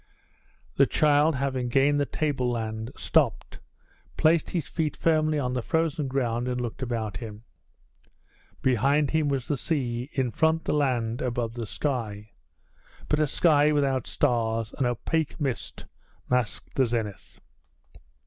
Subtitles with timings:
[0.77, 3.59] The child, having gained the tableland, stopped,
[4.17, 7.43] placed his feet firmly on the frozen ground, and looked about him.
[8.63, 12.31] Behind him was the sea; in front the land; above, the sky
[13.09, 15.85] but a sky without stars; an opaque mist
[16.27, 17.39] masked the zenith.